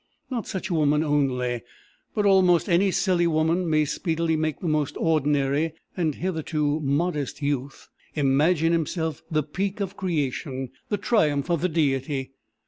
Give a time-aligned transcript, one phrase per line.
[0.31, 1.61] Not such a woman only,
[2.15, 7.87] but almost any silly woman, may speedily make the most ordinary, and hitherto modest youth,
[8.15, 12.31] imagine himself the peak of creation, the triumph of the Deity.